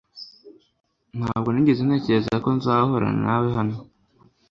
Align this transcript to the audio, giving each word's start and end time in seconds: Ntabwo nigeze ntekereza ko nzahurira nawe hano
Ntabwo 1.17 1.47
nigeze 1.51 1.81
ntekereza 1.83 2.35
ko 2.43 2.49
nzahurira 2.57 3.09
nawe 3.23 3.47
hano 3.57 3.75